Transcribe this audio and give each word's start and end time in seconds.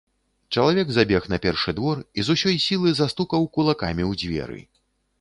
Чалавек 0.55 0.87
забег 0.95 1.27
на 1.33 1.39
першы 1.43 1.75
двор 1.81 2.03
і 2.21 2.27
з 2.31 2.35
усёй 2.39 2.57
сілы 2.67 2.89
застукаў 3.03 3.49
кулакамі 3.59 4.03
ў 4.11 4.25
дзверы. 4.25 4.61